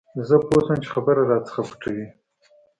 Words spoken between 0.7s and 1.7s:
چې خبره رانه